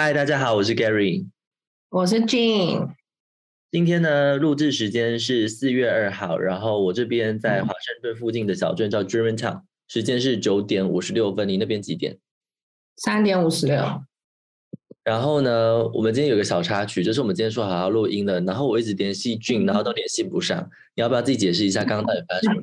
[0.00, 1.26] 嗨，大家好，我是 Gary，
[1.88, 2.88] 我是 Jean。
[3.72, 11.48] 今天呢，录制时间是四月二号，然后我这边在华盛顿附近的小镇叫 Germantown，时间是九点五十六分。
[11.48, 12.16] 你那边几点？
[12.98, 13.76] 三点五十六。
[15.02, 20.62] 然后呢，我们今天有个小插曲，就是我们今天说好要录音的，然后我一直联系俊，然后都联系不上。
[20.94, 22.62] 你要不要自己解释一下刚刚到底发生什么？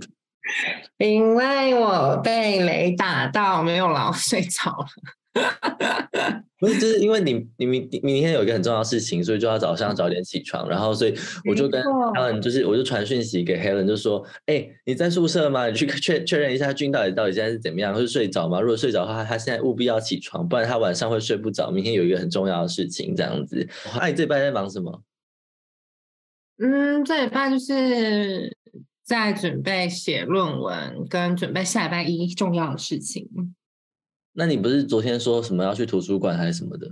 [1.06, 4.88] 因为我被雷打到，没有老睡着了。
[6.58, 11.14] 不是，就是因为你你明明天有一个很重要的事情，所以就要早上早点起床，然后所以
[11.50, 15.68] 我就跟 Helen 就是我就传讯息给 Helen，就说：哎，你在宿舍吗？
[15.68, 18.62] 你去 确确认一下俊到底到底现在是怎么样，是睡着吗？
[18.62, 21.70] 如果睡着的话，他现在务必要起床，不然他晚上会睡不着。
[21.70, 23.68] 明天有一个很重要的事情，这样子。
[24.00, 25.04] 那你这拜在忙什么？
[26.58, 28.56] 嗯，这礼拜就是
[29.04, 33.28] 在准备写论文，跟准备下礼拜一重要的事情。
[34.36, 36.88] 那你不是昨天说什么要去图书馆还是什么的？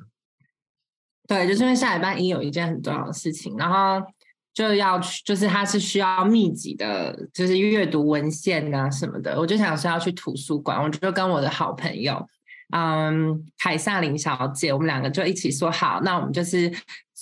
[1.28, 4.06] 对，就是因为下礼拜一有一件很重要的事情，然后
[4.54, 9.40] 就要去，就是它是需要密集的，就是阅读文献啊什么的。
[9.40, 12.28] 我就想说要去图书馆，我就跟我的好朋友，
[12.76, 16.70] 嗯，凯撒琳小姐，我们两个就一起说好，那我们就是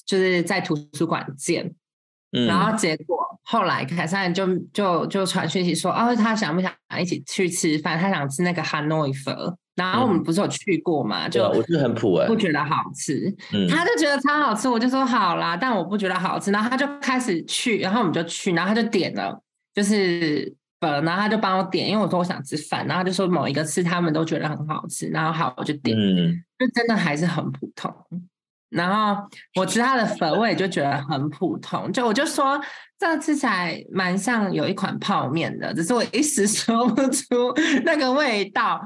[0.05, 1.73] 就是在图书馆见。
[2.33, 7.99] 嗯然后结果后来凯撒琳就就就传讯息说，哦，他想不想一起去吃饭？
[7.99, 9.57] 他想吃那个哈诺佛。
[9.75, 11.29] 然后我们不是有去过嘛？
[11.29, 13.33] 就我是很普哎，不觉得好吃。
[13.69, 16.51] 他就觉得超好吃，我就说好啦，但我不觉得好吃。
[16.51, 19.41] 然后他就开始去，然后我们就去，然后他就点了，
[19.73, 25.95] 就是呃，然后他就帮我点，因为我说我想吃饭，然后就说某一个吃他们都觉得很好吃，然后好我就点，
[26.59, 27.93] 就真的还是很普通。
[28.69, 29.21] 然后
[29.55, 31.91] 我吃他的粉，我也就觉得很普通。
[31.91, 32.59] 就我就说
[32.97, 38.81] 这吃起来蛮像有一款泡面的，只是我一时 说不出那个味道。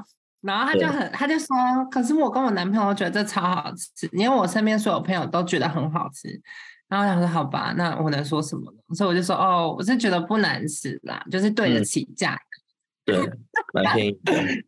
[0.46, 1.48] 然后他就很，他就说，
[1.90, 6.40] 可是我跟我男朋友觉得这超好吃，因为我身边所有朋友都觉得很好吃。
[6.88, 8.78] 然后我想说，好吧，那我能说什么呢？
[8.94, 12.38] 所以我就说，哦，我是觉得不难吃啦，就是对得起价
[13.04, 13.12] 格。
[13.12, 13.30] 对，
[13.74, 14.16] 蛮便宜。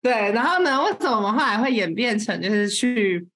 [0.00, 3.26] 对，然后呢，为什么我们后来会演变成就是去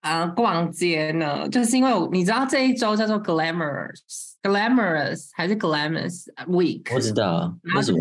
[0.00, 1.48] 啊逛街呢？
[1.48, 6.92] 就是因为你知道这一周叫做 Glamorous，Glamorous 还是 Glamorous Week？
[6.92, 7.98] 我知道，为什么？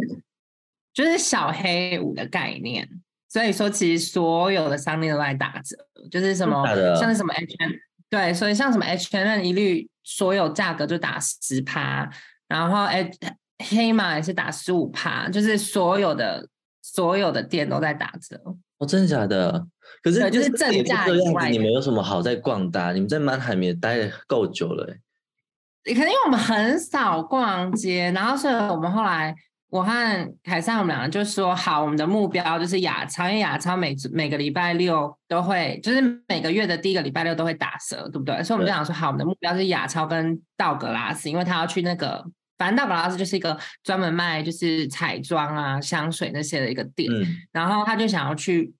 [0.92, 2.90] 就是小黑五的概念，
[3.34, 5.76] 所以说其实所有的商店都在打折，
[6.12, 6.64] 就是什么
[6.96, 7.72] 像是什么 H N
[8.08, 12.08] 对，所以像什么 H N 一律所有价格就打十趴，
[12.48, 13.18] 然后 H
[13.72, 16.48] 黑马也是打十五趴，就是所有的
[16.84, 18.40] 所有的店都在打折。
[18.78, 19.66] 哦，真的假的？
[20.04, 22.94] 可是就是正价这样子，你们有什么好在逛的？
[22.94, 24.86] 你们在曼海也待的够久了，
[25.86, 29.34] 可能因为我们很少逛街，然后所以我们后来。
[29.74, 38.44] 我和凯撒，我们两个就说好，我们的目标就是亚超，因为亚超每每个礼拜六都会，就是每个月的第一个礼拜六都会打折，对不对？
[38.44, 42.24] 所以我们就想说，好，我们的目标是亚超跟道格拉斯，因为他要去那个，
[42.60, 47.10] 反正道格拉斯就是一个专门卖就是彩妆啊、香水那些的一个店，
[47.52, 48.72] 然后他就想要去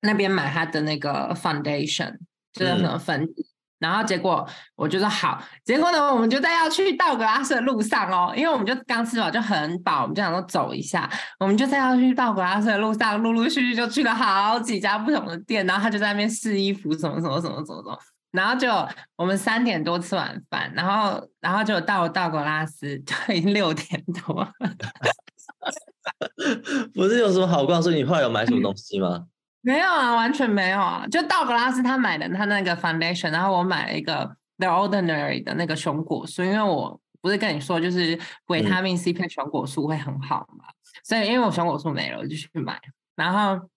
[0.00, 2.16] 那边买他的那个 foundation，
[2.52, 3.46] 就是什么粉底。
[3.78, 11.08] 然后结果我就说好，结果呢，我们就在要去道格拉斯的路上哦，因为我们就刚吃饱就很饱，我们就想说走一下，
[11.38, 17.98] 我们就在要去道格拉斯的路上，陆陆续续就去了好几家不同的店，然后他就在那边试衣服，什么什么什么什么什么，
[18.32, 18.68] 然后就
[19.16, 24.46] 我们三点多吃晚饭，然后然后就到了道格拉斯，就已经六点多，
[26.92, 29.24] 不是有什么好逛，所以你后来有买什么东西吗？
[29.60, 31.06] 没有啊，完全没有啊！
[31.10, 40.64] 就道格拉斯他买的他那个 foundation，然后我买了一个 The Ordinary 的那个熊果素，因为我不是跟你说就是维他命 C 配熊果素会很好嘛，
[41.04, 42.80] 所以因为我熊果素没了，我就去买。
[43.16, 43.68] 然后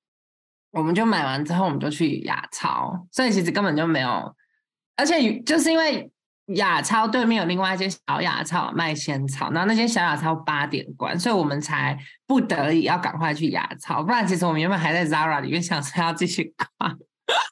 [0.72, 4.36] 我们就买完之后，我们就去亚超，所以其实根本就没有，
[4.96, 6.12] 而且就是因为。
[6.56, 11.98] 亚超对面有另外一间小雅超卖仙草，然后那间小雅超八点关，所以我们才
[12.28, 16.98] 不得已要赶快去雅超，不然其实我们原本还在 Zara 里面想说要继续逛。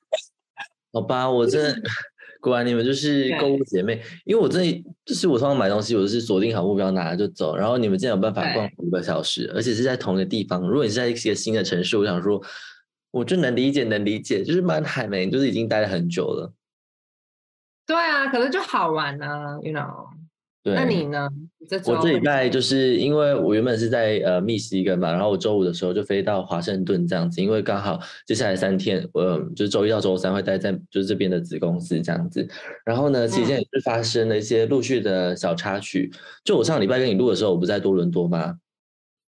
[0.91, 1.73] 好吧，我这
[2.41, 10.61] 果然你们就是购物姐妹，因为我真的就是我通常买东西，我是锁定好目标拿了就走，然后你们竟然有办法逛五个小时，而且是在同一个地方。
[10.61, 12.41] 如果你是在一个新的城市，我想说，
[13.11, 16.53] 我就能理解，能理解，就是蛮海梅，就是已经待了很久了。
[17.89, 19.25] 对啊，可是就好玩呢
[19.63, 20.05] ，you know。
[20.61, 20.75] 对。
[20.75, 21.27] 那你呢？
[21.87, 32.47] 我这礼拜就是因为我原本是在呃密西根嘛，然后我周五的时候就飞到华盛顿这样子，因为刚好接下来三天，呃，就是周一到周三会待在就是这边的子公司这样子。
[32.85, 36.11] 然后呢，期间也是发生了一些陆续的小插曲。
[36.43, 38.55] 就我上礼拜跟你录的时候，我不在多伦多吗？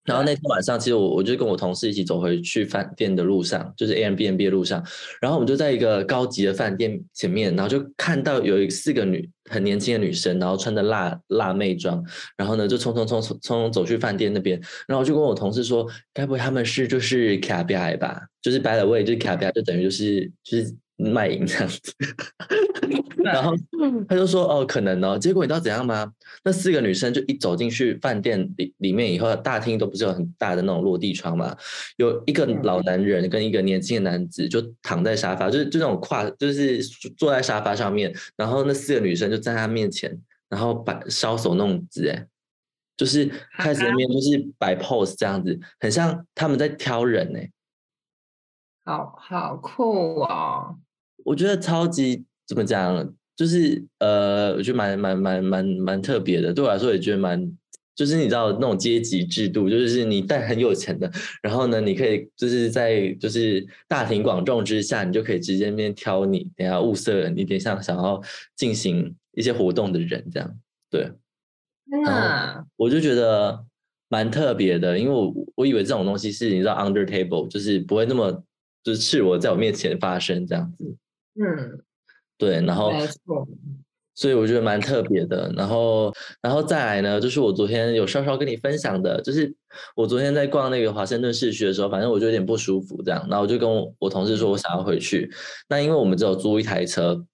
[0.09, 4.83] 然后那天晚上，其实我我就跟我同事一起走回去饭店的路上，就是 A M B N B 的路上，
[5.21, 12.03] 然后我们就在一个高级的饭店前面，然后就看到有一四个女很年轻的女生，然后穿着辣辣妹装，
[12.35, 18.19] 然后呢就匆匆匆匆匆走去饭店那边，然后我就跟我同事说，该不会他们是就是卡比埃吧？
[18.41, 20.75] 就是 By the way，就是卡比埃，就等于就是就是。
[20.99, 21.93] 卖淫这样子，
[23.23, 23.53] 然后
[24.07, 26.11] 他就说哦可能哦，结果你知道怎样吗？
[26.43, 31.55] 那四个女生就一走进去饭店里里面以后，大厅都不是有很大的那种落地窗嘛，
[31.97, 36.83] 有一个老男人跟一个年轻的男子就躺在沙发，就是就那种跨，就是
[37.17, 40.19] 坐在沙发上面，然后那四个女生就在他面前，
[40.49, 42.27] 然后摆搔首弄姿，哎，
[42.97, 47.49] 就是开始面就是摆 pose 这样子，很像他们在挑人哎，
[48.85, 50.77] 好好酷哦。
[51.23, 56.53] 我觉得超级怎么讲，就是呃，我觉得蛮蛮蛮蛮蛮特别的。
[56.53, 57.51] 对我来说也觉得蛮，
[57.95, 61.11] 就是你知道那种阶级制度，就是你带很有钱的，
[61.41, 68.21] 然后呢，你可以就是在就是大庭广众之下，你就可以直接面挑你，等下物色你点像想要
[68.55, 70.57] 进行一些活动的人这样。
[70.89, 71.11] 对，
[71.85, 73.63] 那我就觉得
[74.09, 78.31] 蛮特别的，因为我我以为这种东西是你知道 under table，就是不会那么
[78.83, 80.95] 就是赤裸在我面前发生这样子。
[81.41, 81.79] 嗯，
[82.37, 82.91] 对，然后，
[84.13, 85.49] 所以我觉得蛮特别的。
[85.55, 89.55] 然后，然后再来呢，就是我昨天有稍稍跟你分享的，就是
[89.95, 95.31] 我昨天在逛那个华盛顿市区的时候，反正我就有点不舒服，这样，然后我就跟我我同事说我想要回去。
[95.69, 97.25] 那因为我们只有租一台车，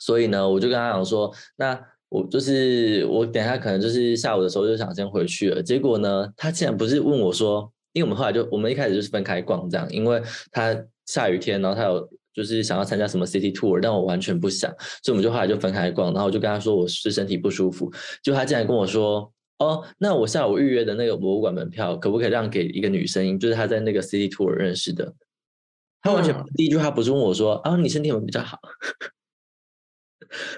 [0.00, 5.62] 所以呢，我就跟他讲说，那我就是我等下可能就是下午的时候就想先回去了。
[5.62, 12.10] 结果呢，他竟然不是问我说，因为我们后来就我们一开始就是分开逛这样，因为他下雨天，然后他有。
[12.32, 14.70] 就是想要参加什么 city tour，但我完全不想，
[15.02, 16.12] 所以我们就后来就分开逛。
[16.12, 17.92] 然后我就跟他说我是身体不舒服，
[18.22, 23.38] 就他竟然跟我说，哦，那我下午预约的那个博物馆门票可不可以让给一个女生？
[23.38, 25.14] 就是他在那个 city tour 认识的。
[26.02, 28.58] 他完全第一句话不是问我说，啊，你身体有没有比较好？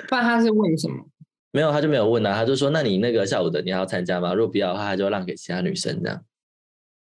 [0.09, 1.05] 不然他是问什么？
[1.51, 4.35] 没有，他就没有问啊，他就说，那你那个下午的你还要参加吗？
[4.35, 6.25] 如果不要的话，他就让给其他女生这样。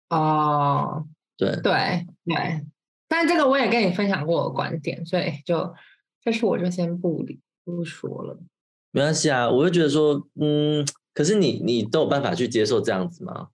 [0.09, 1.05] 哦，
[1.35, 2.65] 对对对。
[3.07, 5.73] 但这个我也跟你分享过我的观点，所以就
[6.21, 8.37] 这事我就先不理不说了。
[8.91, 13.47] 没关系啊，我就觉得说，嗯，可是你你都有办法去接受这样子吗？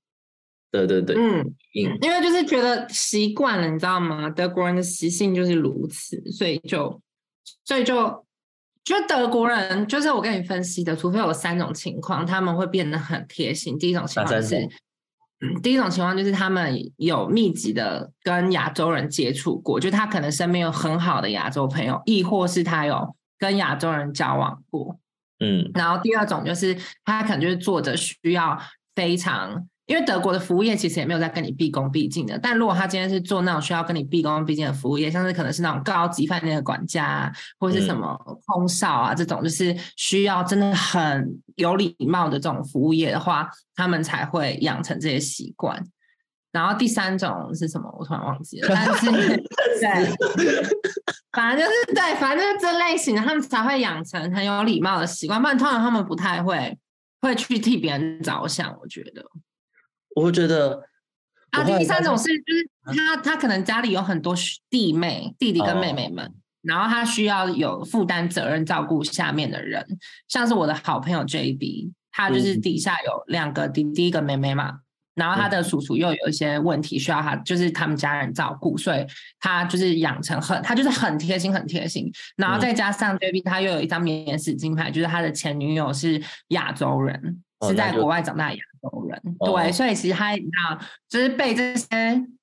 [0.71, 4.29] 对对对，嗯嗯，因为就是觉得习惯了，你知道吗？
[4.29, 6.99] 德国人的习性就是如此，所以就
[7.63, 8.25] 所以就
[8.83, 13.77] 就德国人就是我跟你分析的，除非有三种情况，他们会变得很贴心。
[13.77, 14.67] 第一种情况是。
[15.61, 24.97] 第一种情况就是他们有密集的跟亚洲人接触过，就他可能身边有很好的亚洲朋友，亦或是他有跟亚洲人交往过。
[25.39, 28.59] 嗯，然后第二种就是他可能就是做着需要
[28.95, 29.67] 非常。
[29.85, 45.85] 因为德国的服务业其实也没有在跟你毕恭毕敬的，但如果他今天是做那种需要跟你毕恭毕敬的服务业，像是可能是那种高级饭店的管家，或者是什么空少啊这种，就是需要真的很有礼貌的这种服务业的话，他们才会养成这些习惯。
[46.53, 47.93] 然后第三种是什么？
[47.99, 49.11] 我突然忘记了，但是
[49.81, 50.15] 对，
[51.33, 56.77] 反正就是对，反正就是这类型的，他们才会养成很有礼貌的习惯，不然通常他们不太会
[57.21, 58.73] 会去替别人着想。
[58.79, 59.25] 我觉得。
[60.15, 60.83] 我会觉得，
[61.51, 64.35] 啊，第三种是就是他他可能家里有很多
[64.69, 69.85] 弟妹、弟弟跟妹妹们，然后他需要有负担责任照顾下面的人，
[70.27, 74.79] 像是我的好朋友 JB，他就是底下有两个弟弟一个妹妹嘛，
[75.15, 79.05] 然后他的叔叔又有一些问题需要他，就是他们家人照顾，所以
[79.39, 87.41] 他就是养成很他就是很贴心很贴心，然后再加上 JB 他又有一张免死金牌，就是他的前女友是亚洲人。
[87.65, 90.77] 是在国外长大的亚洲人，对，所以其实他你知道，
[91.09, 91.87] 就是被这些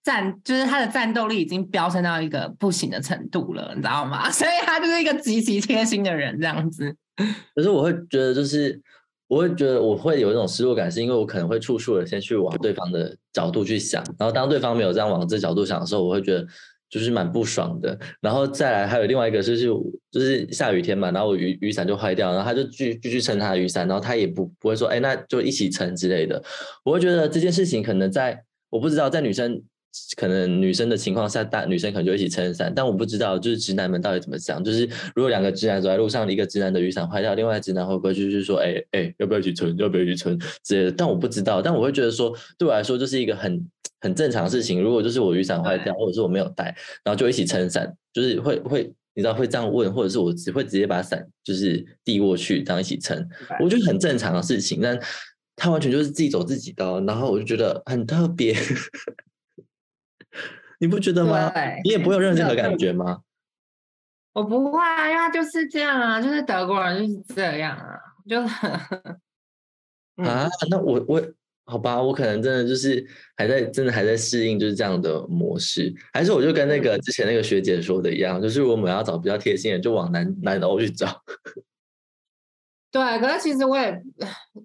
[0.02, 4.28] 战，就是他的战斗力已经飙升到一个不行的程度了，你知道吗？
[4.32, 6.97] 所以他就是一个极其贴心的人，这样子。
[7.54, 8.80] 可是我会觉得，就是
[9.28, 16.47] 我会觉得我会有一种失落感，是因为我可能会处处的先去往对方的角度去想，然后当对方没有这样往这角度想的时候，我会觉得。
[16.90, 19.66] 就是蛮不爽的，然后再来还有另外一个就是
[20.11, 26.42] 就是下雨天嘛，然后我雨雨伞就坏掉，然后他就继继续撑他的雨伞，然后他也不不会说哎那就一起撑之类的，
[26.85, 29.62] 我会觉得这件事情可能在我不知道在女生
[30.16, 43.68] 可能女生的情况下，大女生可能就一起撑伞，但我不知道就是直男们到底怎么想，就是如果两个直男走在路上，一个直男的雨伞坏掉，另外直男会不会就是说哎哎要不要一起撑，要不要一起撑之类的，但我不知道，但我会觉得说对我来说就是一个很。
[44.02, 53.23] 很正常的事情，如果就是我雨伞坏掉，或者是我没有带，然后就一起撑伞，就是会会，你知道会这样问，或者是我只会直接把伞就是递过去，这样一起撑，
[53.62, 54.80] 我觉得很正常的事情。
[54.80, 54.99] 但
[55.54, 58.56] 他完全就是自己走自己的，然后我就觉得很特别，
[60.79, 61.53] 你不觉得吗？
[61.85, 63.21] 你也不会有任何感觉吗？
[64.33, 68.67] 我不会啊，因为他就是这样啊，就是德国人就是这样啊，就是
[70.23, 71.23] 啊，那我我
[71.67, 73.05] 好吧，我可能真的就是
[73.37, 81.23] 还在真的还在适应就是这样的模式，还是我就跟那个之前那个学姐说的一样，就是我们要找比较贴心的，就往南南欧去找。
[82.93, 84.03] 对，可是其实我也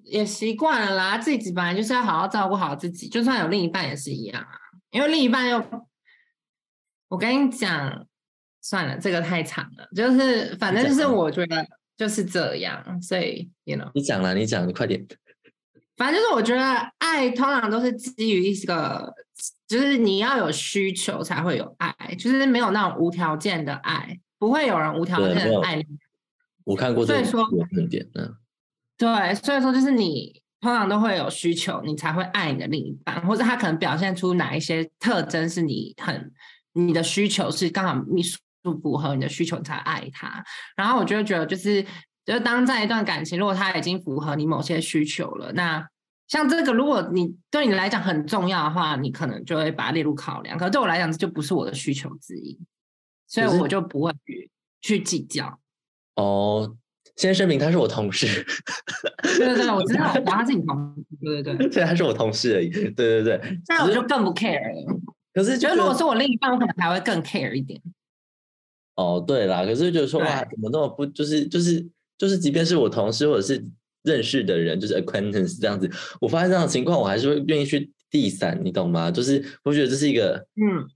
[0.04, 4.58] 也习惯了啦，自己本来就是要好好照顾好自己，就算有另一半也是一样啊，
[4.96, 5.88] 因为另一半又，
[7.10, 8.08] 我跟你讲。
[8.68, 9.88] 算了，这个太长了。
[9.96, 11.64] 就是反正就是我觉得
[11.96, 15.06] 就是这样，所以，you know，你讲了，你讲，你快点。
[15.96, 16.62] 反正就是我觉得
[16.98, 19.14] 爱通常都是基于一个，
[19.68, 25.86] 就是你要有需求才会有爱，就是没有那种无条件的爱，不会有人无条件的爱你。
[26.64, 28.36] 我看过，所以说论点，嗯，
[28.98, 36.34] 对，所以说就是你通常都会有需求，你才会爱你的另一半，或者他可能表现出哪一些特征是你很
[36.74, 38.22] 你的需求是刚好你。
[38.66, 40.44] 不符合你的需求你才爱他，
[40.76, 41.84] 然后我就觉得就是，
[42.26, 45.88] 就是当在一段感情，如果他已经符合你某些需求了，那
[46.28, 50.58] 像这个，如果你对你来讲很重要的话，你可能就会把它列入考量。
[50.58, 52.60] 可对我来讲，这就不是我的需求之一，
[53.28, 55.60] 所以我就不会去去计较。
[56.16, 56.76] 哦，
[57.16, 58.28] 先声明他是我同事。
[59.38, 61.04] 对对对，我知道， 他是你同事。
[61.22, 62.70] 对对对，虽然他是我同事而已。
[62.70, 65.00] 对对对，那我就更不 care 了。
[65.34, 67.82] 可是，觉得如果是我另一半，我可能还会更 care 一点。
[68.96, 71.86] 哦，对啦，可是觉得说哇，怎么那么不就是就是
[72.18, 73.62] 就是，即便是我同事或者是
[74.04, 75.90] 认识的人，就是 acquaintance 这样子，
[76.22, 79.12] 我发现这样的情况，我还是会愿意去递伞，你懂吗？
[79.12, 80.88] 就是我觉得这是一个，嗯，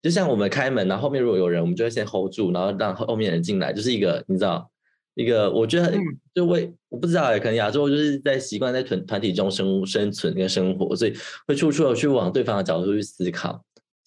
[0.00, 4.70] 就像我们开门，然后后面如果有人，我们就会先 hold 住，然后让后面人进来，就是一个你知道，
[5.18, 5.92] 一个我觉得
[6.32, 11.12] 就为我不知道哎，可能亚洲就是在习惯在团团体中生生存跟生活，所以
[11.46, 13.60] 会处处的去往对方的角度去思考。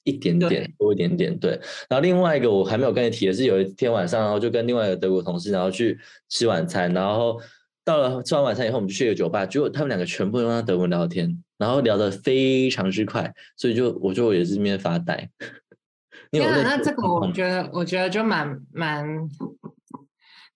[0.03, 1.51] 一点点多一点点，对。
[1.88, 6.00] 然后另外一个我还没有跟你提的是，有一天晚上，然后就跟另外一个德国同事，然后去
[6.30, 6.91] 吃晚餐。
[6.94, 7.39] 然后
[7.84, 15.30] 到了吃完晚餐以后，我们就去一个酒吧，结果他们两个全部用德文聊天，然后聊得非常之快，所以就我就也是这边发呆。
[16.32, 19.06] 对啊，那这个我觉得，我觉得就蛮蛮，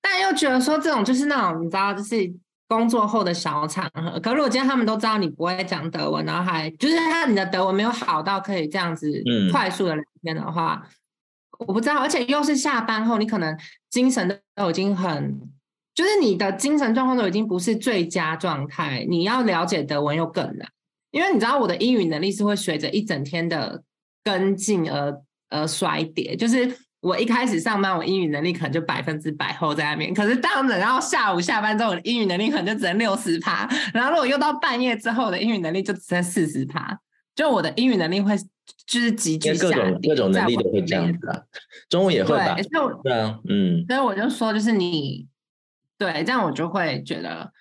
[0.06, 2.32] 但又觉得说这种就是那种你知道，就是。
[2.68, 9.08] 工作后的小场合，可如果今天他们都知道你不会讲德文，然后还就是他你的德文没有好到可以这样子
[9.52, 10.82] 快速的聊天的话，
[11.60, 13.56] 我不知道，而且又是下班后，你可能
[13.92, 15.40] 精神都已经很，
[15.94, 20.68] 就是你的精神状况都已经不是最佳状态，你要了解德文又更难，
[21.12, 23.84] 因为你知道我的英语能力是会随着一整天的
[24.24, 25.22] 跟进而
[25.52, 26.76] 而衰跌，就是。
[27.02, 30.14] 我一开始上班，我英语能力可能就百分之百后在那边。
[30.14, 33.70] 可是当等到下午下班之后，我的英语能力可能就只能六十趴。
[33.94, 37.00] 然后如果又到半夜之后我的英语能力就只剩四十趴，
[37.36, 38.36] 就我的英语能力会
[38.88, 41.42] 就是急剧下各种各种能力都会这样子啊，
[41.90, 42.56] 中文也会吧？
[43.04, 43.86] 对啊，嗯。
[43.88, 45.28] 所以我就说，就是你
[45.98, 47.52] 对这样，我就会觉得，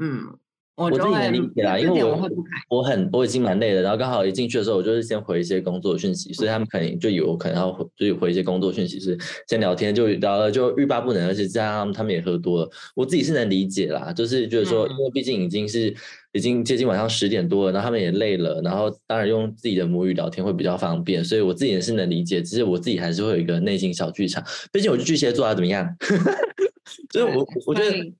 [0.00, 0.36] 嗯。
[0.84, 2.30] 我自己能理解啦，因为我
[2.68, 9.18] 我很我已经蛮累的，然后刚好一进去的时候，我就是先回一些工作讯息，所以他们肯定就以为我可能要就回一些工作讯息，是
[9.48, 15.94] 先聊天就聊了就欲罢不能，而且加上他们也喝多了，我自己是能理解啦，就是觉得说，因为毕竟已经是
[16.32, 25.86] 已经接近晚上十点多了，然后他们也累了，然后当然用自己的母语聊天会比较方便，所以我自己也是能理解，只是我自己还是会有一个内心小剧场，毕竟我是巨蟹座啊，怎么样？
[27.10, 28.12] 就是我我觉得。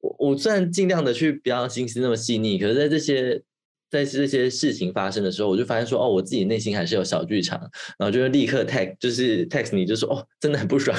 [0.00, 3.42] 我我虽然尽量的去不要心思那么细腻，可是在这些
[3.90, 7.58] 在这些事情发生的时候，我就发现说，哦，我自己内心还是有小剧场，
[7.98, 10.96] 然后就立刻 text，就是 text 你就说，哦，真的很不爽，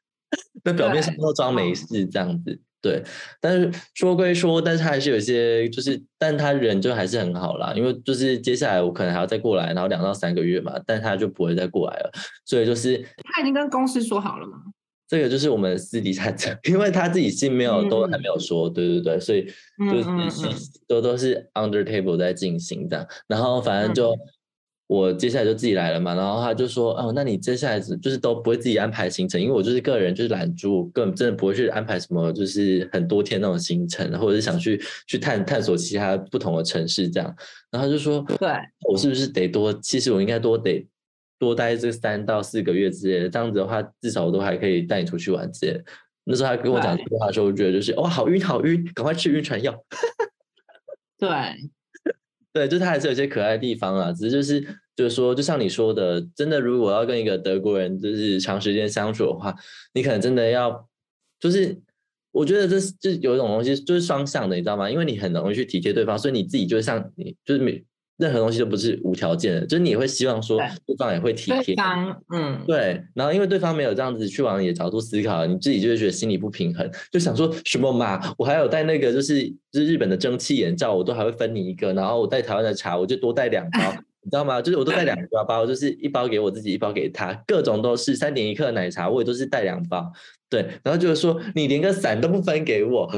[0.62, 3.02] 那表面上都装没事这样子，对。
[3.40, 12.12] 但是说归说，但是他还是有一些，就是，但他人就还是很好啦，因为就是接下来我可能还要再过来，然后两到三个月嘛，但他就不会再过来了，
[12.44, 12.98] 所以就是
[13.34, 14.58] 他已经跟公司说好了吗？
[15.08, 19.46] 这个就是我们私底下讲，因为他自己信没有都还没有说，对对对，所以
[19.90, 23.06] 就是都都是 under table 在进行这样。
[23.26, 24.14] 然后反正就
[24.86, 37.34] 我接下来就自己来了嘛，然后他就说哦，那你接下来就是都不会自己安排行程，因为我就是个人就是懒猪，根本真的不会去安排什么就是很多天那种行程，或者是想去去探探索其他不同的城市这样。
[37.70, 38.48] 然后就说，对
[38.86, 39.72] 我是不是得多？
[39.82, 40.86] 其实我应该多得。
[41.38, 45.84] 多待这三到四个月之类的，这样子的话，至少我都还可以带你出去玩之类的。
[46.24, 49.74] 那时候他跟我讲这句话的时候，我觉得就是哦，好晕，好晕，赶快吃晕船药。
[51.18, 51.28] 对，
[52.52, 54.60] 对，就他还是有些可爱的地方啊，只是就是
[54.94, 59.54] 就是说，就像你说的，真的，如果要跟一个德国人就是长时间相处的话，
[59.94, 60.88] 你可能真的要
[61.40, 61.80] 就是
[62.30, 64.90] 我觉得这是就是有一种东西就是双向的，你知道吗？
[64.90, 67.82] 因为你很容易去体贴对方，所以你自己就像你就是每
[68.18, 71.76] 任何东西都不是无条件的，就是你也会希望说对对方也会体贴。
[72.34, 83.78] 嗯，对，然后因为对方没有这样子去往你的角度思考，你自己就会觉得心里不平衡，就想说什么嘛，我还有带那个就是就是日本的蒸汽眼罩，我都还会分你一个，然后我带台湾的茶，我就多带两包，
[84.22, 84.60] 你知道吗？
[84.60, 90.12] 就是我都带两包包，就是一包给我自己，一包给他，各种都是三点一克的奶茶，我也都是带两包，
[90.50, 93.08] 对，然后就是说你连个伞都不分给我。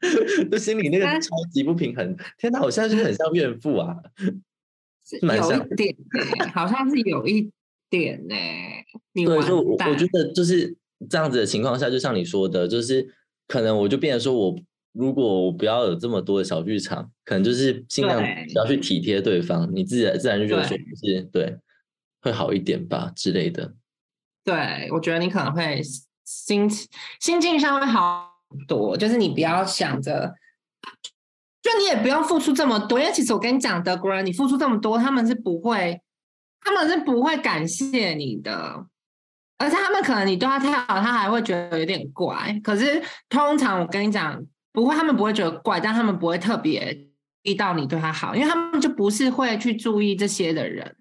[0.50, 2.62] 就心里那个超级不平衡，天哪！
[2.62, 3.96] 我现在是很像怨妇啊，
[5.04, 5.96] 是蛮像有一点
[6.38, 7.50] 欸，好像是有一
[7.90, 8.34] 点呢、
[9.12, 10.76] 你对，就我我觉得就是
[11.08, 13.14] 这样子的情况下，就像你说的，就是
[13.46, 14.56] 可能我就变得说我
[14.92, 21.56] 如果我不要有这么多的小剧场，可能就是尽量不要去体贴对方，你自然自然就觉得说对是对
[22.20, 23.74] 会好一点吧之类的。
[24.44, 25.82] 对，我觉得你可能会
[26.24, 26.88] 心情
[27.20, 30.34] 心境上会好很多，就是你不要想着，
[31.62, 36.00] 就你也不用付出这么多，因为其实我跟你讲，德国人你付出这么多，他们是不会，
[36.60, 38.86] 他们是不会感谢你的，
[39.58, 42.58] 而且他们可能你对他太好，他还会觉得有点怪。
[42.62, 47.00] 可是通常我跟你讲，不会，他们不会觉得怪，但他们不会特别注
[47.42, 50.96] 意到你对他好，因为他们就不是会去注意这些的人。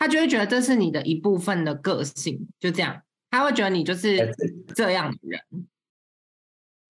[0.00, 4.32] 他就会觉得这是你的一部分的个性，就这样，他会觉得你就是
[4.72, 5.40] 这样的人，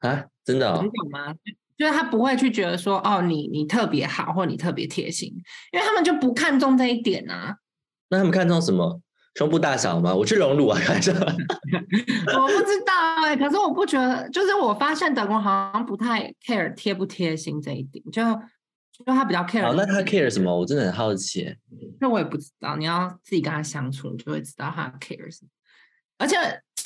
[0.00, 1.34] 啊，真的、哦你，懂吗？
[1.76, 5.32] 就是他不会去觉得说，哦，你你特别好，或你特别贴心，
[5.72, 7.56] 因为他们就不看重这一点啊。
[8.10, 9.00] 那他们看重什么？
[9.34, 10.12] 胸部大小吗？
[10.12, 11.12] 我去隆乳啊，开玩笑。
[11.12, 11.18] 我
[12.48, 18.22] 不知道哎、可是我不觉得，就是我发现德国好像不太 care 贴不贴心这一点，就
[18.92, 20.58] 就他比较 care 好，那他 care 什么？
[20.58, 21.56] 我真的很好奇耶。
[22.00, 25.48] 那我也不知道，你要自己跟他相处，你就会知道他 care 什么。
[26.16, 26.36] 而且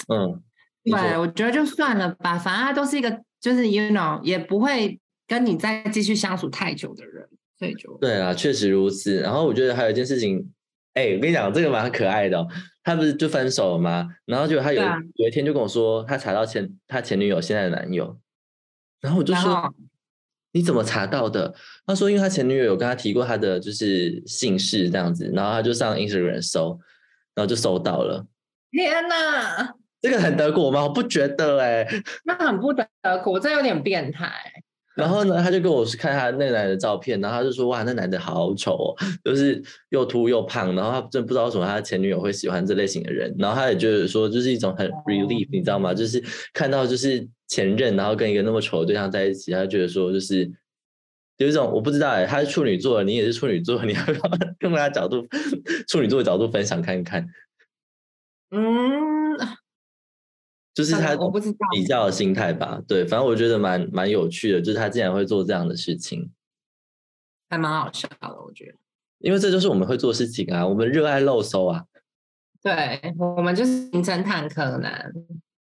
[0.09, 0.43] 嗯，你
[0.85, 9.21] 对，我觉得就算了吧，反正他都是一个，就是 you know，也不会跟你再继续相处太久的人，所以就对啊，确实如此。
[9.21, 10.53] 然后我觉得还有一件事情，
[10.95, 12.49] 哎，我跟你讲，这个蛮可爱的哦。
[12.85, 14.09] 他不是就分手了吗？
[14.25, 14.83] 然后就他有
[15.15, 18.19] 有一天就跟我说，他查到前他前女友现在的男友，
[19.01, 19.73] 然后我就说
[20.51, 21.55] 你怎么查到的？
[21.87, 26.77] 他说因为他前女友有跟他提过他的就是姓氏这样子，然后他就上 Instagram 搜，
[27.37, 28.27] 然后就搜到了。
[28.73, 30.83] 天哪，这个很德国吗？
[30.83, 31.87] 我不觉得哎、
[32.25, 32.85] 那很不德
[33.23, 34.31] 国，这有点变态。
[34.95, 43.35] 然后呢，他就跟我看他那个男的照片，然后他就说：“哇，那男的好丑哦，就是又秃又胖。”然后他真不知道为什么他的前女友会喜欢这类型的人。
[43.39, 45.95] 然后他也觉得说，就是一种很 relief，、你知道吗？
[45.95, 50.51] 就是看到就是前任，然后跟一个那么丑的对象在一起，他觉得说就是
[51.39, 54.21] 有一种我不知道哎，他是处女座，你也是处女座，你要不要
[54.61, 55.27] 用他的角度，
[55.89, 57.27] 处女座的角度分享看看？
[58.51, 59.39] 嗯，
[60.75, 62.81] 就是他嗯我不知道比较的心态吧。
[62.87, 66.31] 对，反正我觉得蛮蛮有趣的，就是他竟然会做这样的事情。
[67.51, 68.75] 还蛮好笑的，我觉得。
[69.19, 71.85] 因为这就是我们会做事情啊，我们热爱漏搜啊。
[72.63, 75.13] 对，我们就是名侦探柯南，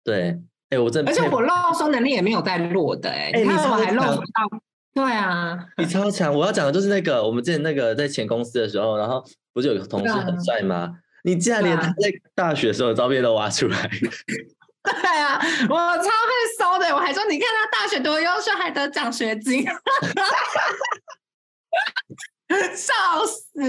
[0.03, 0.37] 对，
[0.69, 4.61] 哎，我真的而且我漏搜能力也没有在弱的、欸，哎你你看我还漏超强搜到，
[4.93, 6.33] 对啊，你超强。
[6.33, 10.97] 我要讲的就是那个，我们之前那个在前公司的时候，然后不是有个同事很帅吗？
[11.23, 13.89] 你竟然连他在大学时候的照片都挖出来，
[14.89, 15.39] 对啊，
[15.69, 16.09] 我超会
[16.57, 19.63] 搜的，我还说你看他大学多优秀，还得奖学金，
[22.75, 22.93] 笑
[23.25, 23.61] 死。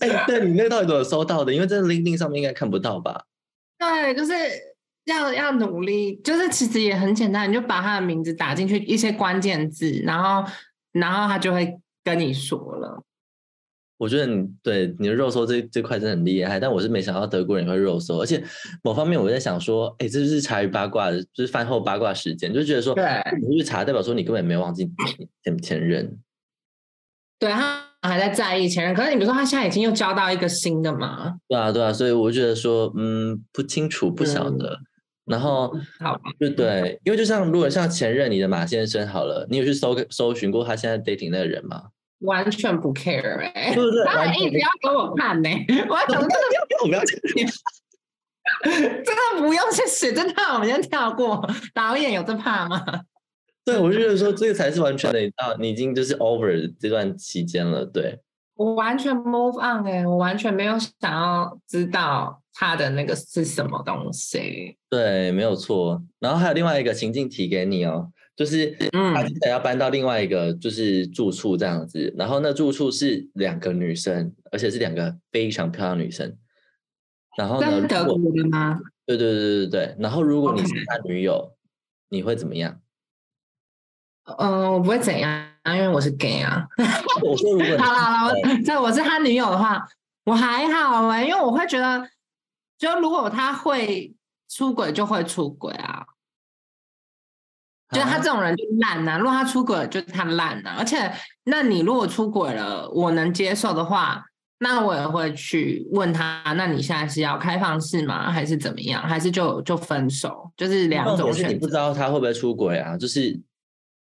[0.00, 1.54] 哎，对你那个到底怎么搜到的？
[1.54, 3.24] 因为在 LinkedIn 上面应该看不到吧？
[3.78, 4.34] 对，就是
[5.04, 10.44] 要要努力，就是其实也很简单，你就把他的名字打进去一些关键字，然后
[10.92, 13.04] 然后他就会跟你说了。
[13.98, 18.42] 我觉得你对你的肉搜这这块真的很厉害，但我是没想到德国人也会肉搜，而且
[18.82, 23.04] 某方面我在想说，哎，这就是茶余八卦的，就是饭后八卦时间，就觉得说，对
[23.48, 24.88] 你去查代表说你根本没有忘记
[25.42, 26.16] 前前任，
[27.40, 34.78] 对他还在在意前任，可是你比如说他现在已经又交到一个新的嘛，对啊对啊，所以我觉得说，嗯，不清楚不晓嗯得，
[35.24, 36.20] 然后好吧？
[36.38, 41.82] 就对，因为就像如果像前任你的马先生好了，你有去搜搜寻过他现在 dating 那个人吗？
[42.20, 44.04] 完全不 care 哎、对不对？
[44.04, 45.48] 他一直要给我看呢、
[45.88, 46.28] 我还想说
[46.82, 47.18] 我不要讲，
[48.64, 51.46] 真的不用谢谢，真的我们先跳过。
[51.74, 52.84] 导演有这怕吗？
[53.64, 58.18] 对我就觉得说这个才是完全的，你到你已经就是 over 这段期间了，对。
[58.54, 64.76] 我完全 move on 哎、我完全没有想要知道他的那个是什么东西。
[64.90, 66.02] 对，没有错。
[66.18, 76.38] 然后还有另外一个情境题给你哦，就是嗯他要搬到另外一个就是住处这样子，然后那住处是两个女生，而且是两个非常漂亮女生。
[77.36, 78.78] 然后呢，德国的吗？
[79.04, 81.52] 对对对对对对，然后如果你是他女友，
[82.10, 82.80] 你会怎么样？
[84.38, 86.64] 嗯，我不会怎样，因为我是 gay 啊。
[87.24, 89.84] 我说如果 好了好了，这我是他女友的话，
[90.26, 92.08] 我还好哎，因为我会觉得，
[92.78, 94.14] 就如果他会
[94.48, 95.97] 出轨，就会出轨啊。
[97.90, 100.76] 就他这种人就烂呐，如果他出轨，就是他烂呐。
[100.78, 101.10] 而且，
[101.44, 104.22] 那你如果出轨了，我能接受的话，
[104.58, 110.52] 那我也会去问他，那你现在是要开放式吗，还是怎么样，还是就就分手？
[110.54, 111.52] 就是两种选择。
[111.52, 112.94] 你不知道他会不会出轨啊？
[112.96, 113.40] 就是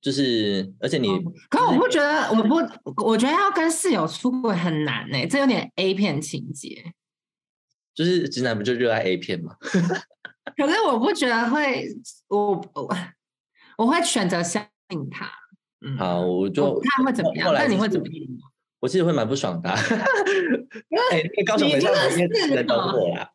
[0.02, 1.08] 就是，而且你，
[1.50, 2.56] 可我不觉得，我不，
[3.06, 6.92] 我觉得要跟室友出轨很难呢，这有点 A 片情节。
[7.96, 9.56] 就是直男不就热爱 A 片吗？
[10.58, 11.86] 可是我不觉得会，
[12.28, 12.94] 我我。
[13.80, 15.26] 我会选择相信他。
[15.80, 17.54] 嗯，好，我就看会怎么样。
[17.54, 18.16] 那你会怎么样？
[18.82, 19.70] 我其实会蛮不爽的。
[21.12, 23.30] 哎，高雄没上今天在等我啦，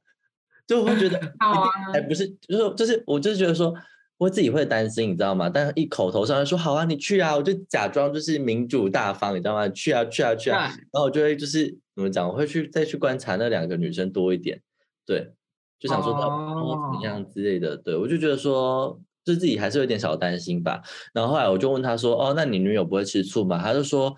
[0.66, 1.18] 就我会觉得，
[1.94, 3.72] 哎，不是，就是就是，我就是觉得说，
[4.18, 5.48] 我自己会担心，你知道吗？
[5.48, 9.66] 但是一口头上说好啊，你去啊，我就假装就是民主大方，你知道吗？
[9.70, 12.28] 去啊，去啊，去啊，然后我就会就是怎么讲？
[12.28, 14.60] 我会去再去观察那两个女生多一点，
[15.06, 15.32] 对，
[15.78, 17.78] 就想说哦怎么样之类的。
[17.78, 19.00] 对我就觉得说。
[19.24, 20.82] 就自己还是有点小担心吧，
[21.14, 24.14] 然后后来我就问他说：“哦，那你女友不会吃醋吗？”他就说：“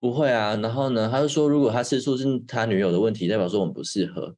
[0.00, 4.34] 不会啊。”然后呢，他就说：“如果他吃醋是他女友的问题，代表说我们不适合。”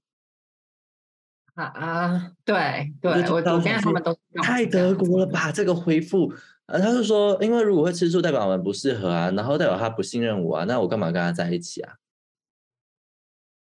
[1.56, 5.50] 啊啊，对对，我我现在他们都太德国了吧？
[5.50, 6.30] 这个回复，
[6.66, 11.94] 啊，他就说：“因为如果会吃醋，代表我们不适合啊，然后代表他不信任我啊，那我干嘛跟他在一起啊？”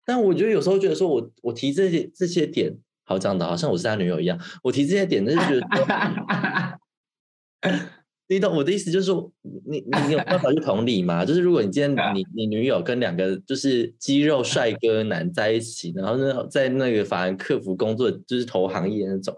[0.06, 2.78] 但我觉得有时候觉得说我我提这些这些点。
[3.10, 4.40] 好讲的，好像我是他女友一样。
[4.62, 6.80] 我提这些点，就是觉得，
[8.30, 11.26] 你懂我的意思，就是说，你你你有办法去同理吗？
[11.26, 19.36] 就是如果你今天你你女友跟两个就是肌肉帅哥男在一起，然后呢，在那个法兰克福工作，就是投行业那种，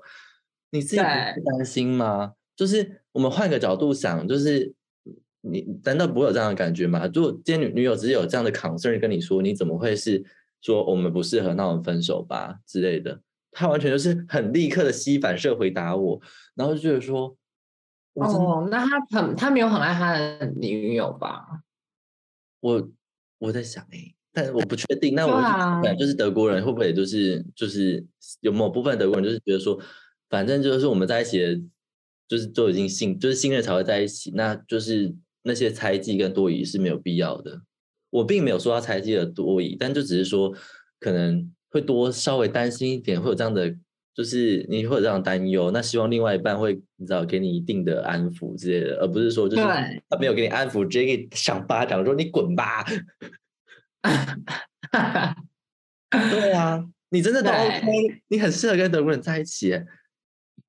[0.71, 2.33] 你自己不担心吗？
[2.53, 4.73] 就是我们换个角度想，就是
[5.39, 7.09] 你难道不会有这样的感觉吗？
[7.13, 10.21] 如果今天女女友只是有这样的 concern 跟你说，你怎么会是
[10.61, 13.21] 说我们不适合，那我们分手吧之类的？
[13.51, 16.19] 他完全就是很立刻的吸反射回答我，
[16.55, 17.35] 然后就觉得说，
[18.13, 21.61] 哦，那他很他没有很爱他的女友吧？
[22.61, 22.89] 我
[23.39, 25.13] 我在想哎，但我不确定。
[25.15, 28.05] 那我就是德国人会不会就是就是
[28.39, 29.77] 有某部分德国人就是觉得说，
[30.29, 31.61] 反正就是我们在一起的，
[32.29, 37.61] 就是都已经信就是信任才会在一起，那就是那些猜忌跟多疑是没有必要的。
[38.11, 40.55] 我并没有说他猜忌的多疑，但就只是说
[40.99, 41.51] 可能。
[41.71, 43.73] 会多稍微担心一点，会有这样的，
[44.13, 45.71] 就是你会有这样担忧。
[45.71, 49.63] 那希望另外一半会，你知道，给你一定的安抚之类的，而不是说就是
[50.09, 52.85] 他没有给你安抚，直接给你赏巴掌，说你滚吧。
[56.11, 59.81] 对啊，你真的都 OK，你很适合跟德国人在一起。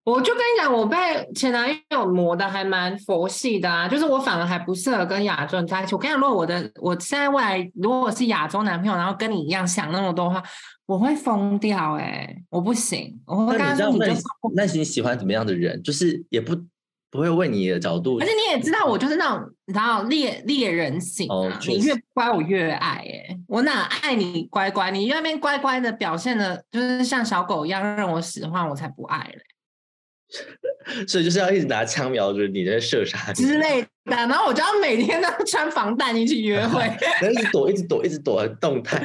[0.04, 0.96] 我就跟你讲，我被
[1.34, 5.94] 前男友磨的还蛮佛系的啊，就是我反而还不适合跟亚洲人在一起。
[5.94, 10.42] 我跟你讲，如果我的我现在未来如果是亚洲男朋友，然后跟你一样想那么多话，
[10.86, 13.16] 我会疯掉哎，我不行。
[13.26, 14.06] 我会跟他说，你就
[14.56, 15.80] 那你喜欢怎么样的人？
[15.84, 16.56] 就是也不
[17.08, 24.90] 不会为你的角度，而且你也知道，我就是那种你知道猎猎人型啊，你越乖我越爱哎，我哪爱你乖乖？
[24.90, 29.40] 你那边乖乖的表现的，就是像小狗一样让我使唤，我才不爱嘞。
[31.06, 36.84] 所以就是要一直拿枪瞄准你在射杀之类的，然后我就要每天都要穿防弹衣去约会，
[37.30, 39.04] 一直躲，一直躲，一直躲，动态。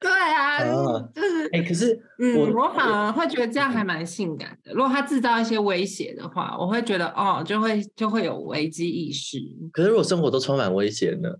[0.00, 0.60] 对啊，
[1.12, 4.72] 就是哎，可是嗯，我反而会觉得这样还蛮性感的。
[4.72, 9.38] 如果他制造一些威胁的话，我会觉得哦，就会就会有危机意识。
[9.72, 11.30] 可是如果生活都充满危险呢？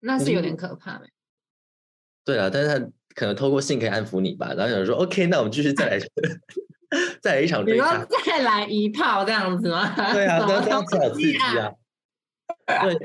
[0.00, 1.06] 那是有点可怕的。
[2.24, 2.90] 对啊，但是他。
[3.16, 6.00] 可能透过性可以安抚你吧，然后有人说 OK，那我们继续再来，
[7.22, 9.94] 再来一场追杀，再来一炮这样子吗？
[10.12, 11.72] 对啊，这样子好刺激啊！
[12.66, 12.98] 对，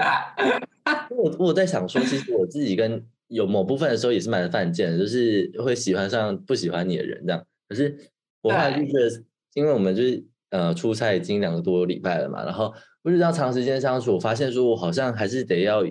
[1.15, 7.45] 我我在想说，其实我自己跟有某部分的时候也是蛮犯贱的，就是会喜欢上不喜欢你的人这样。
[7.67, 7.95] 可是
[8.41, 15.83] 我后来就觉得，因为我们就是呃出差已经两个多礼拜了嘛，然后不是这样长时间相处，我发现说我好像还是得要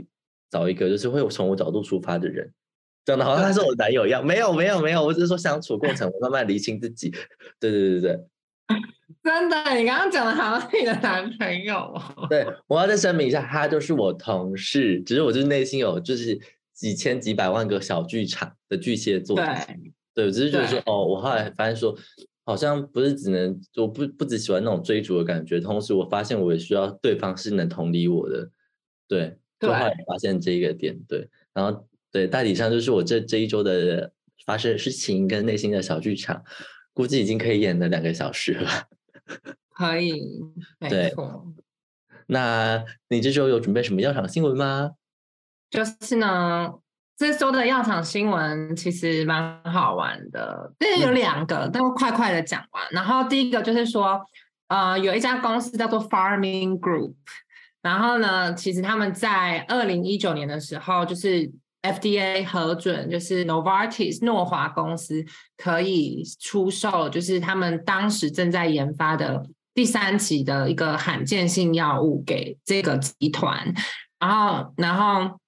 [0.51, 2.53] 找一个就是会从我角度出发的人。
[3.09, 7.09] 讲的好 像他是我男友一样，没有没有没有，我只是说相处过程，我慢慢理清自己。
[7.59, 8.21] 对对对对
[9.25, 11.99] 真的，你刚刚讲的好像你的男朋友。
[12.29, 16.39] 对，我要再声明一下，他就是我同事，只是我就是内心有就是
[16.75, 19.37] 几千几百万个小剧场的巨蟹座。
[19.37, 19.47] 对，
[20.15, 21.97] 对我只是觉得说，哦，我后来发现说，
[22.45, 28.51] 好像不是只能，我不不只喜欢那种追逐的感觉，同时我发现我也需要对方是能同理我的。
[29.09, 31.87] 对，就后来发现这一个点，对，然后。
[32.11, 34.13] 对，大体上就是我这这一周的
[34.47, 36.43] 发生事情跟内心的小剧场。
[36.95, 38.69] 估计已经可以演了两个小时了。
[39.71, 40.21] 可以，
[40.81, 41.47] 没错。
[42.27, 44.91] 那你这周有准备什么药厂新闻吗？
[45.71, 46.73] 就是呢，
[47.17, 52.83] 这周的药厂新闻其实蛮好玩的，这有两个，都快快的讲完。
[52.91, 54.21] 然后第一个就是说，
[54.67, 57.15] 呃，有一家公司叫做 Farming Group，
[57.81, 61.49] 然后呢，其实他们在二零一九年的时候，就是
[61.93, 65.25] FDA 核准，就是 Novartis 诺华公司
[65.57, 73.75] 可以出售，就是他们当时正在研发的第三期的一个罕见性药物给这个集团，
[74.19, 75.39] 然后，然后。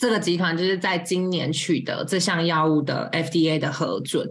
[0.00, 4.28] 这个集团就是在今年取得这项药物的 FDA 的核准，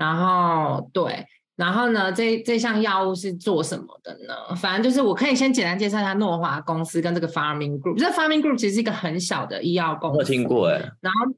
[0.00, 1.24] 然后对，
[1.56, 4.54] 然后呢，这这项药物是做什么的呢？
[4.56, 7.98] 反正就是我可以先简单介绍一下诺华公司跟这个 Farming Group。
[7.98, 10.78] 这 Farming Group 其实是一个很小的医药公司，我听过哎。
[11.00, 11.32] 然后，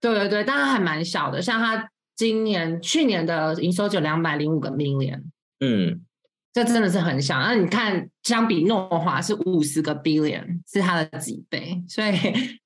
[0.00, 5.22] 对对对，但它还蛮小的，像它今年去年的营收就两百零五个 million，
[5.60, 6.00] 嗯。
[6.56, 12.16] 这真的是很小，那你看，相比诺华是五十个 billion，是它的几倍，所以，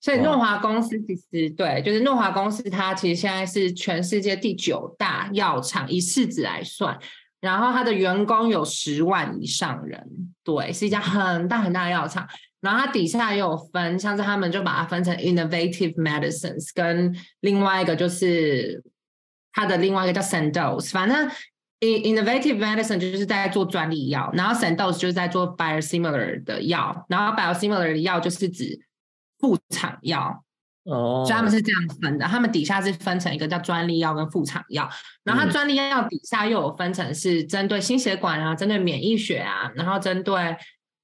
[0.01, 6.97] 所以诺华公司其实对，就是诺华公司，它其实现在是全世界第九大药厂，以市值来算，
[7.41, 10.09] 然后它的员工有十万以上人，
[10.45, 12.25] 对，是一家很大很大的药厂，
[12.61, 18.85] 然后它底下也有分，像是他们就把它分成 innovative medicines，跟另外一个就是
[19.53, 21.29] 它的另外一个叫 Sandoz，反正。
[21.81, 28.79] Innovative medicine 就是在做专利药，然后 Sandoz 就是在做 biosimilar 的药，然后 biosimilar 的药就是指
[29.39, 30.45] 副厂药
[30.85, 34.87] 哦，所以他们是这样分的，他们底下是分成一个叫专利药跟副厂药，
[35.25, 40.55] 然后它专利药底下又有分成是针对心血管啊，针对免疫学啊，然后针对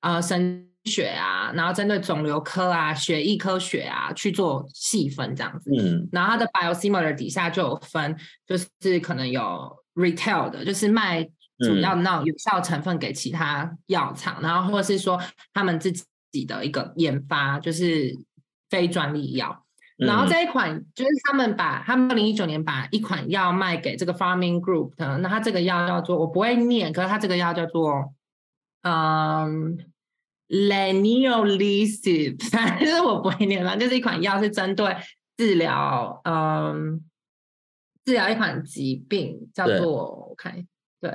[0.03, 8.15] 呃神血啊，然后针对肿瘤科啊、血液科学啊去做细分这样子，嗯，然后它的 biosimilar 底下就有分，
[8.47, 9.75] 就是可能有。
[9.97, 11.25] Retail 的，就是卖
[11.59, 15.19] 主要那种有效成分给其他药厂，然后或者是说
[15.55, 15.91] 他们自
[16.31, 18.15] 己的一个研发，就是
[18.69, 19.65] 非专利药。
[19.97, 28.13] 然后这一款就是他们把他们二零一九年把一款药卖给这个 Farming Group 的，那它这个药叫做我不会念，可是它这个药叫做
[28.83, 29.79] 嗯
[30.49, 34.95] Leniolisib， 反正我不会念了，就是一款药是针对
[35.39, 37.03] 治疗嗯。
[38.07, 40.55] 治疗一款疾病叫做我看
[41.01, 41.11] 对，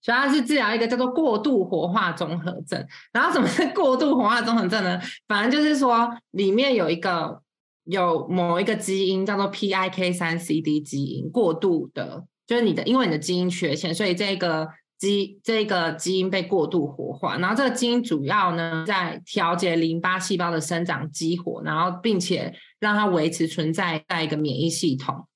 [0.00, 2.86] 主要是治疗一个叫做过度活化综合症。
[3.12, 5.00] 然后什么是过度活化综合症呢？
[5.26, 7.42] 反正就是说里面有一个
[7.84, 17.36] 有某一个基因叫做 PIK 三 CD 基因过度的，就是你的因为你的基因缺陷，所以这个基这个基因被过度活化。
[17.38, 25.26] 然后这个基因主要呢在调节淋巴细胞的生长激活，然后并且让它维持存在在一个免疫系统。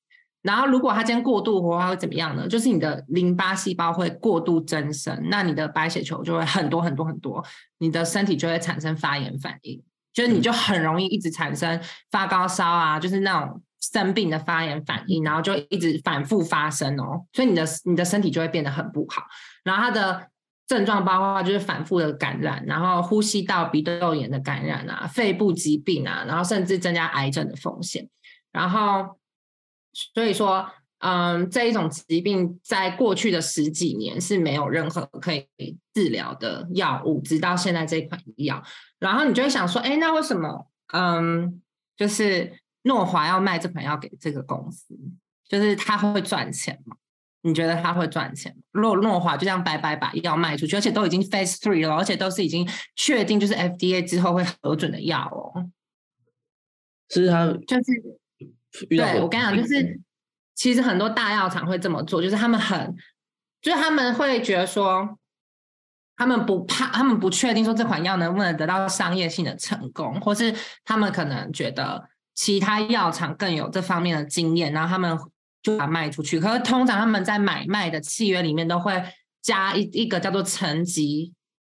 [0.44, 2.46] 然后，如果它今天过度活化会怎么样呢？
[2.46, 7.42] 就是你的淋巴细胞会过度增生，那你的白血球就会很多很多很多，
[7.78, 11.80] 你的身体就会产生发炎反应，就是你就很容易一直产生
[12.10, 19.22] 发高烧啊，就是那种生病的发炎反应，然后就一直反复发生哦，所以你的你的身体就会变得很不好。
[19.64, 20.28] 然后它的
[20.66, 28.06] 症状包括就是反复的感染，然后呼吸道鼻窦炎的感染啊，肺部疾病啊，然后甚至增加癌症的风险，
[28.52, 29.16] 然后。
[30.14, 35.46] 所以说，嗯，这一种疾病在过去的十几年是没有任何可以
[35.92, 38.62] 治疗的药物，直到现在这款药。
[38.98, 41.62] 然后你就会想说，哎，那为什么，嗯，
[41.96, 44.98] 就是诺华要卖这款药给这个公司，
[45.48, 46.96] 就是他会赚钱吗？
[47.42, 48.80] 你觉得他会赚钱吗？
[48.80, 55.68] 诺诺华就这样白白把药卖出去，而且都已经 Phase Three 了，而且都是已经确定就是 FDA 之后会核准的药哦。
[57.10, 58.18] 是他就是。
[58.88, 60.00] 对我跟你讲，就是
[60.54, 62.94] 其实很多大药厂会这么做，就是他们很，
[63.60, 65.18] 就是他们会觉得说，
[66.16, 75.18] 他们不怕，他们不确定说这款药能不能得到商业性的成功，或是他们可能觉得其他药厂更有这方面的经验，然后他们
[75.62, 76.40] 就把它卖出去。
[76.40, 79.02] 可是通常他们在买卖的契约里面都会
[79.40, 81.32] 加一一个叫做层级。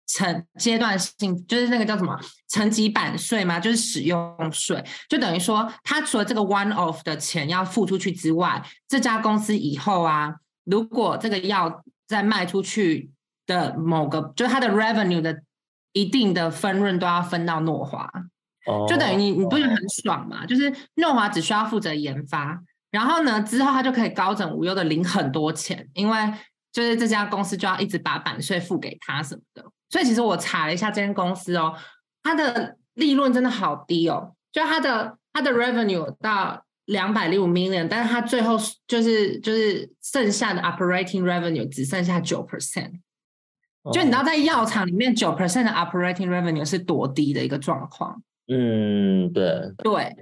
[0.07, 2.17] 层阶段性就是那个叫什么
[2.49, 13.11] 层级版税嘛，就是使用税，就等于说，他除了这个 one off 的钱要付出去之外，这家公司以后啊，如果这个药再卖出去
[13.47, 15.43] 的某个，就它的 revenue 的
[15.93, 18.09] 一定的分润都要分到诺华，
[18.89, 20.47] 就等于你你不是很爽嘛？
[20.47, 22.61] 就是诺华只需要负责研发，
[22.93, 26.17] 然后呢之后他就可以高枕无忧的领很多钱，因为
[26.73, 29.65] 就是这家公司就要一直把版税付给他什么的。
[29.89, 31.75] 所以其实我查了一下这间公司哦，
[32.23, 43.01] 它的利润真的好低哦，就它的它的 revenue 到两百零五 million，但是它最后就是就是剩下的 operating revenue 只剩下九 percent。
[43.93, 48.21] 就你知道，在药厂里面，九 percent 的 operating revenue 是多低的一个状况。
[48.49, 50.17] 嗯，对，对，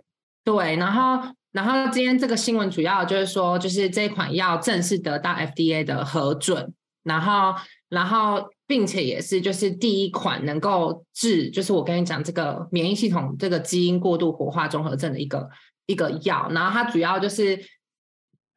[0.44, 0.76] 对。
[0.76, 6.74] 然后，然后今天这个新闻主要就是说，就是这款药正式得到 FDA 的核准，
[7.04, 7.54] 然后，
[7.88, 15.48] 然后，并且也是就是第一款能够治，就是我跟你讲这个免疫系统这个基因过度活化综合症的一个
[15.86, 16.48] 一个药。
[16.50, 17.58] 然后它主要就是。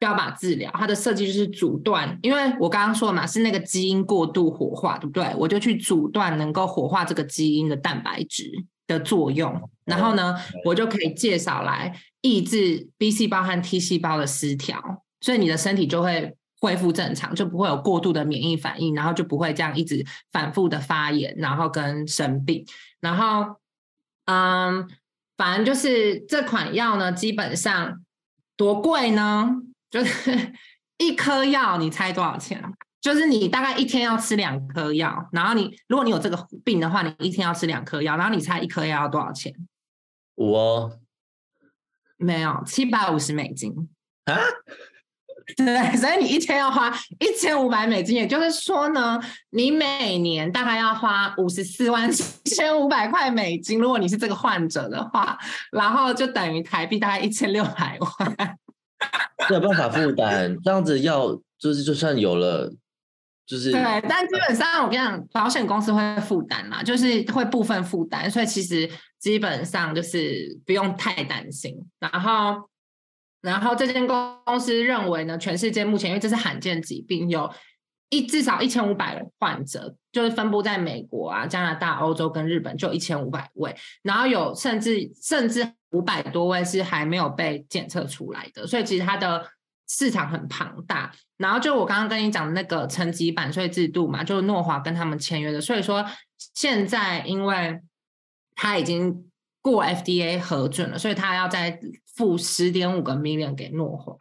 [0.00, 5.34] 标靶治疗，它的设计就是阻断，因为我刚刚说嘛，是那个基因过度活化，对不对？
[5.36, 8.48] 我就去阻断能够活化这个基因的蛋白质
[8.86, 14.80] 的作用，然后呢，我就可以介绍来抑制 B 细胞和 T 细胞的失调，
[15.20, 22.64] 所以你的身体就会恢复正常，就不会有过度的免疫反应，然后就不会这样一直反复的发炎，然后跟生病。
[23.00, 23.56] 然后，
[24.26, 24.88] 嗯，
[25.36, 28.04] 反正就是这款药呢，基本上
[28.56, 29.62] 多贵呢？
[29.90, 30.52] 就是
[30.98, 32.62] 一颗药，你猜多少钱？
[33.00, 39.54] 就是你大概一天要吃两颗药，然后你如果你有这个病的话，你一天要吃两颗药，然后你猜一颗药要多少钱？
[40.34, 40.98] 我
[42.16, 43.72] 没有七百五十美金
[44.24, 44.36] 啊？
[45.56, 49.18] 对，所以你一天要花一千五百美金，也就是说呢，
[49.50, 53.78] 你每年大概要花五十四万七千五百块美金。
[53.80, 55.38] 如果你是这个患者的话，
[55.72, 58.56] 然后就等于台币大概一千六百万。
[59.48, 62.70] 没有办法负担这样子要，就是就算有了，
[63.46, 71.74] 就是对，但基本上我跟你讲，保险公司会负担嘛，就是会部分负担，所以其实基本上就是不用太担心。
[71.98, 72.68] 然后，
[73.40, 77.50] 然后这间公公司认为呢，全世界目前因为这是罕见疾病，有
[78.08, 85.72] 一至少一千五百患者，就是分布在美国啊、加拿大、欧洲跟日本，就一千五百位，然后有甚至甚至。
[85.92, 89.42] 五百多位是还没有被检测出来的，所以其实它的
[89.88, 91.10] 市场很庞大。
[91.38, 96.04] 然后就我刚刚跟你讲的那个层级版税制度嘛，就是诺华跟他们签约的，所以说
[96.36, 97.80] 现在因为
[98.54, 99.27] 他已经
[99.70, 101.80] 过 FDA 核准了，所以他要再
[102.16, 104.16] 付十点五个 million 给诺华，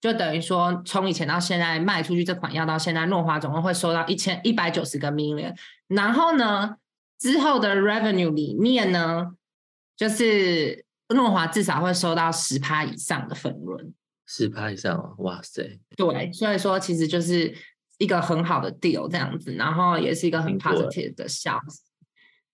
[0.00, 5.54] 就等于说从以前到现在卖出去这款药到现在，诺华总共会收到一千一百九十个 million。
[5.88, 6.76] 然后呢，
[7.18, 9.32] 之后的 revenue 里面呢，
[9.96, 10.84] 就是。
[11.12, 13.92] 诺华至少会收到十趴以上的分润，
[14.28, 15.80] 十趴以上哦，哇塞！
[15.96, 17.52] 对，所以说其实就是
[17.98, 21.80] 一个很好的 deal 这样子，然后也是一个很 positive 的消息。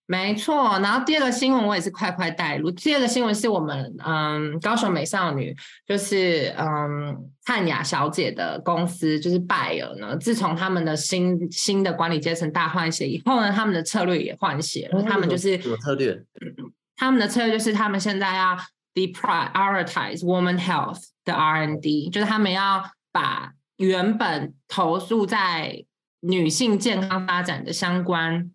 [0.09, 2.71] 没错，然后第二个新闻我也是快快带入。
[2.71, 5.53] 第二个新闻是我们嗯高雄美少女，
[5.85, 7.13] 就是嗯
[7.45, 10.15] 汉雅小姐的公司，就是拜尔呢。
[10.15, 15.03] 自从他们的新新的管理阶层大换血以后呢，他们的策略也换血了。
[15.03, 16.23] 他们就是什么策略？
[16.95, 18.57] 他们的策略就是，他们现在要
[18.95, 25.83] deprioritize woman health 的 R&D，就是他们要把原本投诉在
[26.21, 28.49] 女性健康发展的相关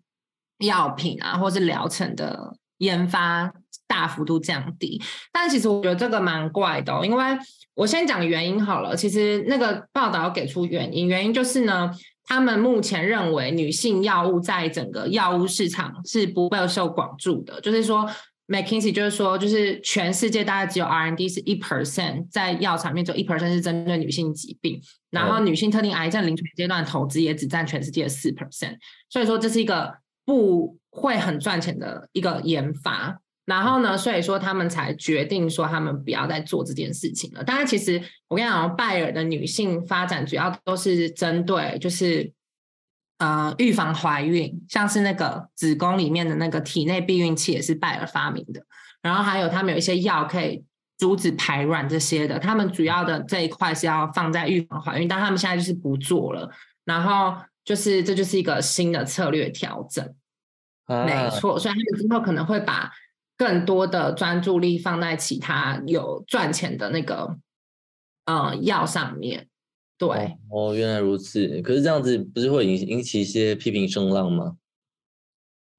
[0.65, 3.53] 药品啊，或是疗程的研发
[3.87, 5.01] 大幅度降低。
[5.31, 7.23] 但其实我觉得这个蛮怪的，因为
[7.75, 8.95] 我先讲原因好了。
[8.95, 11.91] 其实那个报道给出原因，原因就是呢，
[12.25, 18.09] 他们目前认为女性药物在整个药物市场是不被受广注的，就是说。
[18.45, 28.75] McKinsey 就是说，就是全世界大概只有 R&D 是一 percent，在药厂面只有一 percent 是针对女性疾病，然后女性特定癌症临床阶段投资也只占全世界的四 percent，
[29.09, 33.19] 所以说这是一个不会很赚钱的一个研发。
[33.45, 37.43] 然后呢，所以说他们才决定说他们不要再做这件事情了。
[37.43, 42.31] 当然，其实我跟你讲，拜耳的女性发展主要都是针对就是。
[43.19, 48.61] 呃，预防怀孕，像是那个子宫里面的那个体内避孕器也是拜耳发明的。
[49.01, 50.65] 然后还有他们有一些药可以
[50.97, 52.37] 阻止排卵这些的。
[52.37, 56.49] 他们主要的这一块是要放在预防怀孕，但他们现在就是不做了。
[56.83, 60.15] 然后就是这就是一个新的策略调整，
[60.87, 61.57] 没错。
[61.59, 62.91] 所以他们之后可能会把
[63.37, 67.37] 更多的专注力放在其他有赚钱的那个
[68.25, 69.47] 呃药上面。
[69.97, 71.61] 对哦，原来如此。
[71.61, 74.57] 可是这样子不是会引引起一些批评声浪吗？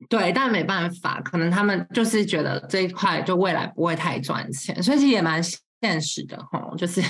[0.09, 6.75] 对，但没办法，可能他们就是觉得这一块就未来不会太赚钱，所以其实也蛮现实的哈。
[6.77, 7.03] 就是，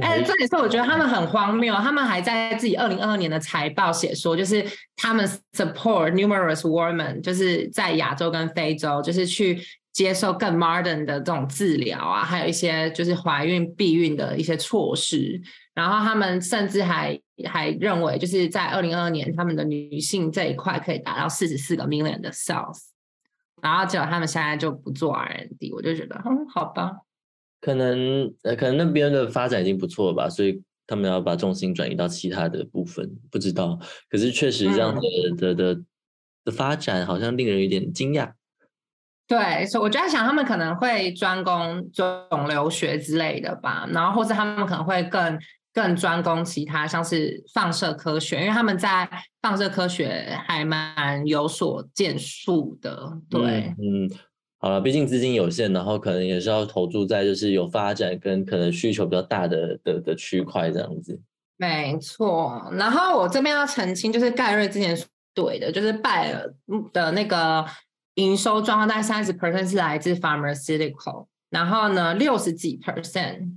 [0.00, 4.64] 哎，这也是我觉得他们很荒谬，他们还在自己二零二二年的财报写说，就是
[4.96, 9.60] 他们 support numerous women，就是在亚洲跟非洲，就是去。
[9.96, 15.40] 接受更 modern 的这种治疗啊，还有一些就是怀孕避孕的一些措施，
[15.72, 22.78] 然后他们甚至还还认为，就是在二零二二年，他们的女性这一块可以达到四十四个 million 的 sales，
[23.62, 26.92] 然后结果他们现在就不做 R&D，我就觉得，嗯，好吧。
[27.66, 33.76] 可能呃，可能那边的发展已经不错吧，所以他们要把重心转移到其他的部分，不知道。
[34.08, 35.82] 可是确实这样的的的
[36.44, 38.30] 的发展，好像令人有点惊讶。
[39.26, 45.36] 对，所以我就在想，他们可能会专攻肿瘤学之类的吧，然后或者他们可能会更
[45.74, 49.10] 更专攻其他，像是放射科学，因为他们在
[49.42, 53.18] 放射科学还蛮有所建树的。
[53.28, 54.08] 对，嗯，
[54.66, 61.20] 好了，毕竟资金有限，然后可能也是要投注在就是有发展跟可能需求比较大的的的区块这样子。
[61.56, 64.98] 没错，然后我这边要澄清，就是盖瑞之前
[65.32, 66.52] 对的，就是拜尔
[66.92, 67.64] 的那个。
[68.16, 73.50] 营收状况大概三十 percent 是来自 pharmaceutical，然后呢六十几 percent，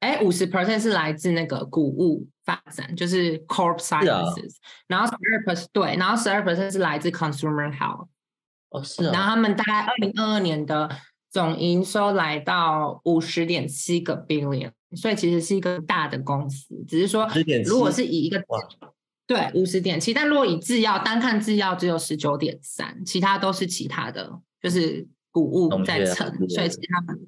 [0.00, 4.54] 哎五十 percent 是来自那个谷物发展，就是 corp sciences，
[4.88, 8.06] 然后十二 percent 对，然后十二 percent 是来自 consumer health，
[8.76, 10.90] 哦是啊，然后他们大概二零二二年的
[11.30, 17.28] 总营收来到五十点七个 billion，所以其实是一个大的公司，只是说
[17.64, 18.42] 如果是以一个。
[19.28, 27.26] 对，五十点七，但如果以制药单看制药只有十九点三，其他都是其他的，就是谷物在撑，所以其他们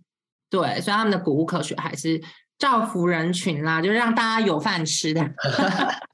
[0.48, 2.22] 对，所以他们的谷物科学还是
[2.56, 5.28] 造福人群啦，就是让大家有饭吃的。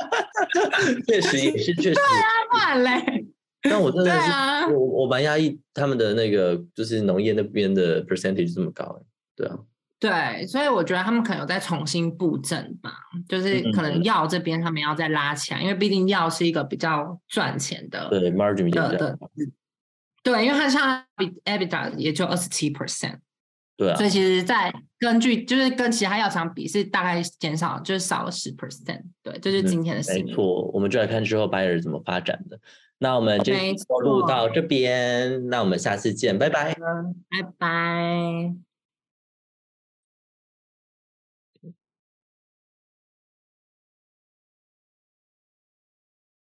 [1.06, 3.26] 确实也是，确实 对啊，不然嘞。
[3.64, 9.02] 但我真的是，我我蛮压抑他们的那个就是农业那边的 percentage 这么高，
[9.34, 9.58] 对啊。
[10.00, 12.92] 对，所以我觉得他们可能有在重新布阵吧，
[13.26, 19.18] 就是可能药这边他们要再拉起来，因为毕竟药是一个比较赚钱的，对 margin 的的，
[20.22, 21.02] 对，因为它像
[21.46, 23.16] EBITDA 也就二十七 percent，
[23.78, 30.24] 对啊，所以其实，在根据就是跟其他药厂比是大概减少，就是少了十 percent，对，这是今天的新闻。
[30.26, 32.60] 没错，我们就来看之后 Bayer 怎么发展的。
[33.04, 33.52] 那我们就
[34.02, 38.73] 录到这边，那我们下次见，拜拜，拜拜。